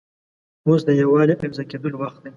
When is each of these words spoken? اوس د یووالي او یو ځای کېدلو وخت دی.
اوس 0.67 0.81
د 0.87 0.89
یووالي 1.01 1.33
او 1.35 1.45
یو 1.47 1.55
ځای 1.57 1.65
کېدلو 1.71 1.95
وخت 2.01 2.19
دی. 2.23 2.29